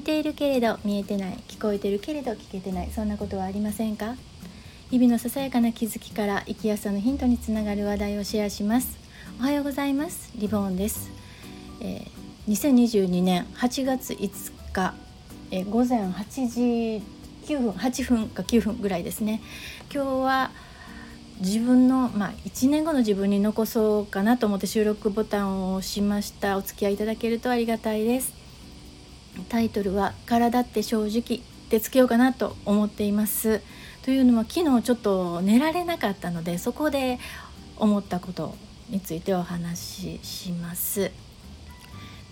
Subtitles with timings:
[0.00, 4.14] 見ているけれど見えてない聞こえてるけれど聞けてないそんなことはありませんか？
[4.90, 8.96] 日々のささやかな気づきから生きやすさのヒントにつながる話題をシェアします。
[9.38, 10.32] おはようございます。
[10.36, 11.10] リボーンです、
[11.82, 14.94] えー、2022年8月5日、
[15.50, 17.02] えー、午前8時
[17.52, 19.42] 9分8分か9分ぐらいですね。
[19.92, 20.50] 今日は
[21.40, 26.56] 自分の、まあ、1年後の自分に残そうかなと思って収録ボタンを押しました。
[26.56, 28.39] お付き合いいただけるとありがたいです。
[29.48, 31.40] タイトルは「体って正直」っ
[31.70, 33.60] てつけようかなと思っています。
[34.02, 37.18] というのは昨日ちょっと寝られなかったのでそこで
[37.76, 38.56] 思ったこと
[38.88, 41.12] についてお話しします。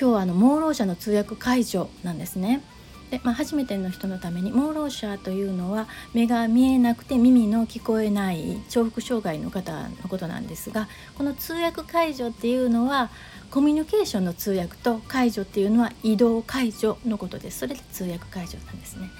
[0.00, 2.62] 今日はあの盲ろう者の通訳解除なんですね。
[3.10, 13.10] で、まあ、初めての人のために盲ろう者というのは目が見えなくて耳の聞こえない重複障害の方のことなんですがこの通訳解除っていうのは
[13.50, 17.60] コミュニケーションの通訳と解除っていうのは移動解除のことです。
[17.60, 19.10] それで通訳解除なんですね。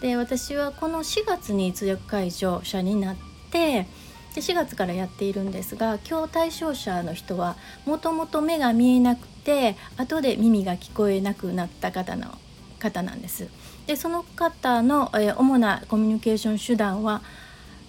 [0.00, 3.16] で私はこの4月に通訳解除者になっ
[3.50, 3.86] て
[4.34, 12.38] で4月からやっているんですが今日対象者の人はもともと目が見えなくて後で耳が聞こえなくなった方の
[12.80, 13.48] 方なんです。
[13.86, 17.22] でその方の、え主なコミュニケーション手段は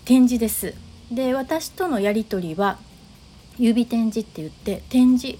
[0.06, 0.76] 展示です。
[1.12, 2.78] で私とのやり取りは
[3.58, 5.38] 指展示って言って展示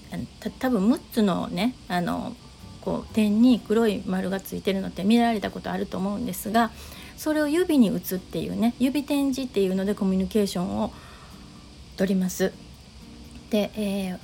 [0.58, 2.34] 多分6つのねあの
[2.82, 6.70] こう点に黒い丸がついてるのって見られたことあると思うんですが
[7.16, 10.92] それを指に打つっていうね指展示っていうのでコミュニケーションを
[11.96, 12.52] 取ります。
[13.50, 14.18] で、えー、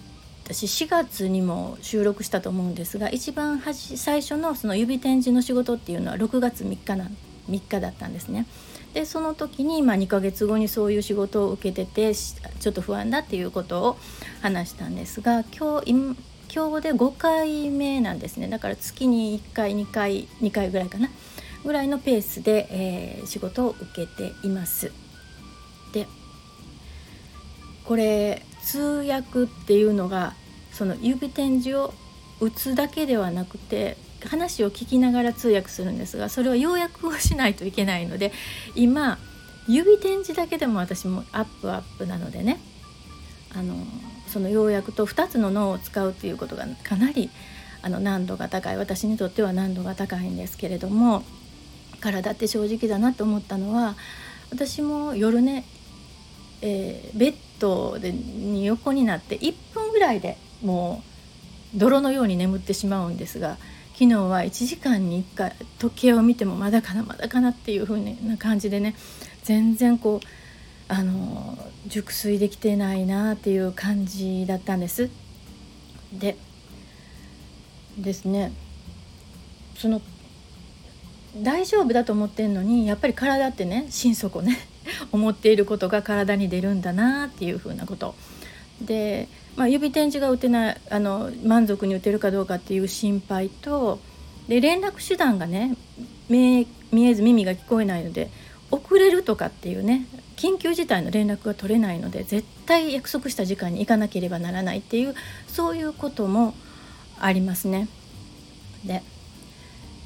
[0.50, 7.10] 私4月にも収録したと思うんですが一番最初のその指展示の仕事っていうのは6月3日な
[7.50, 8.46] 3日だったんですね。
[8.94, 13.98] でその時に、まあ、2ヶ月後にそういう仕事を受けててちょっと不安だっていうことを
[14.40, 15.92] 話したんですが今日
[16.50, 21.10] 今日で5回目なんですねだから月に1回2回2回ぐらいかな
[21.62, 24.90] ぐらいのペースで、えー、仕事を受けています。
[25.92, 26.06] で
[27.84, 30.34] これ通訳っていうのが
[30.72, 31.94] その指展示を
[32.38, 33.96] 打つだけではなくて
[34.26, 38.30] 話を聞きながら通訳するんですがそれは要約をしないといけないので
[38.74, 39.18] 今
[39.68, 42.60] 指展示だけでも私もアップアップなのでね
[43.56, 43.74] あの
[44.26, 47.30] その要約と2つの脳を使うということがかなり
[47.80, 51.22] あの難度が高い私にとっては難度が高いんですけれども
[52.00, 53.96] 体って正直だなと思ったのは
[54.50, 55.64] 私も夜ね
[56.62, 61.02] えー、ベッドでに横になって1分ぐらいでも
[61.74, 63.58] う泥のように眠ってしまうんですが
[63.92, 68.94] 昨日は1時間に1回時計を見てもまだかなまだかなっていう風な感じでね
[69.42, 70.26] 全然こう
[70.88, 75.10] あの熟睡できてないなっていう感じだったんです。
[76.12, 76.36] で
[77.98, 78.52] ですね
[79.76, 80.00] その
[81.36, 84.56] 大丈夫だと思ってんのにやっぱり体ってね心底ね
[85.12, 88.14] 思っていることが体に出るんだなっていうふうなこと
[88.80, 93.98] で、まあ、指点字が打てないあの満足に打てるかどうかっていう心配と
[94.48, 95.76] で連絡手段がね
[96.28, 98.30] 見えず耳が聞こえないので
[98.70, 100.06] 遅れるとかっていうね
[100.36, 105.14] 緊急事態の連絡が取れないので絶対約束した時間に行かなければならないっていう
[105.48, 106.54] そういうことも
[107.18, 107.88] ありますね。
[108.84, 109.02] で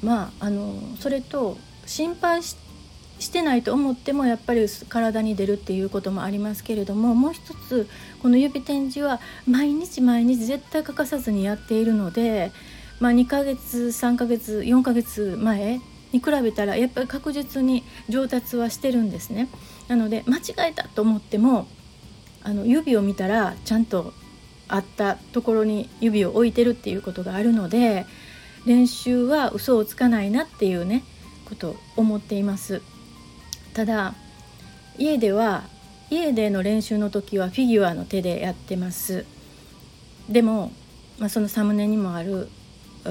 [0.01, 2.55] まああのそれと心配し
[3.19, 7.87] してないと思ってもやっぱり体に出るっていうこともありますけれどももう一つ
[8.21, 12.51] この指展示は毎日毎日絶対欠かさずにやっているので、
[12.99, 15.79] まあ、2ヶ月3ヶ月4ヶ月前
[16.11, 19.49] に比べたらやっぱり確実に上達はしてるんですね。
[19.87, 21.67] なので間違えたと思っても
[22.43, 24.13] あの指を見たらちゃんと
[24.67, 28.05] あったところに指を置いてるっていうことがあるので
[28.65, 31.03] 練習は嘘をつかないなっていうね
[31.45, 32.81] ことを思っています。
[33.73, 34.13] ただ
[34.97, 35.63] 家では
[36.09, 39.25] 家での練習の時はフィギュアの手でやってます。
[40.29, 40.71] でも、
[41.19, 42.49] まあ、そのサムネにもある
[43.03, 43.09] フ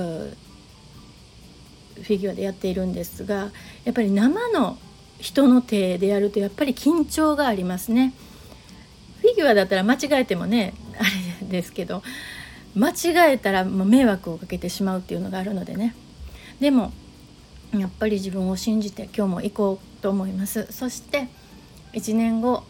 [2.01, 3.51] ィギュアでやっているんですが
[3.85, 4.79] やっぱり生の
[5.19, 8.13] 人の手でやるとやっぱり緊張がありますね。
[9.21, 11.05] フィギュアだったら間違えてもねあ
[11.43, 12.03] れですけど
[12.75, 15.95] 間違えたらもう迷惑をかけてしまうっていうのがあるのでね。
[16.61, 16.93] でも
[17.79, 20.71] やっぱり自分を信じて今日も行こうと思います。
[20.71, 21.29] そして
[21.95, 22.65] 1年後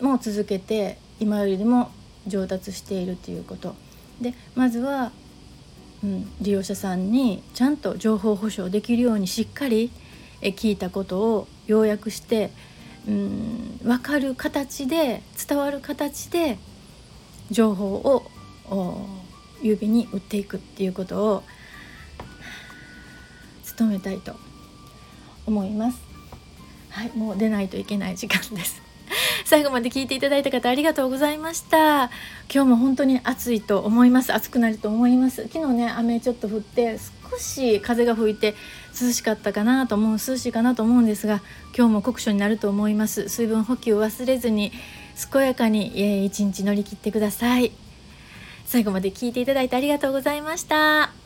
[0.00, 1.90] も続けて今よりも
[2.26, 3.74] 上達しているということ。
[4.20, 5.12] でまずは、
[6.02, 9.90] うん、利用者さんにちゃんと情報保障できるようにしっかり
[10.40, 12.50] 聞いたことを要約して、
[13.06, 16.58] うん、分かる形で伝わる形で
[17.50, 18.30] 情報を
[19.62, 21.42] 指に打っていくっていうことを
[23.76, 24.34] 努めたいと
[25.46, 26.00] 思います。
[26.90, 28.82] はいもう出ないといけない時間です。
[29.44, 32.04] 最後まで聞いていただいた方ありがとうございました。
[32.52, 34.32] 今日も本当に暑いと思います。
[34.32, 35.48] 暑くなると思います。
[35.52, 36.98] 昨日ね雨ちょっと降って
[37.30, 38.54] 少し風が吹いて
[39.00, 41.42] 涼しかったかなと思う涼しいかなと思うんですが
[41.76, 43.28] 今日も酷暑になると思います。
[43.28, 44.72] 水分補給を忘れずに
[45.32, 47.72] 健やかに一日乗り切ってください。
[48.66, 51.23] 最後まで聞いていただいてありがとうございました。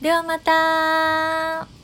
[0.00, 1.79] ではまた。